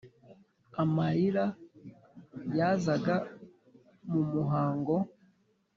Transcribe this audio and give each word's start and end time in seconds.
amarira 0.81 1.45
yazaga 2.57 3.15
mu 4.09 4.21
muhogo 4.31 4.95